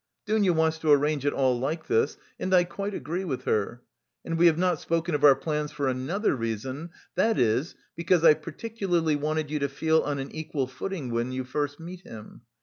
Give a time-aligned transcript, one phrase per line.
[0.25, 3.83] Dounia wants to arrange it all like this and I quite agree with her.
[4.25, 8.33] And we have not spoken of our plans for another reason, that is, because I
[8.33, 12.41] particularly wanted you to feel on an equal footing when you first meet him.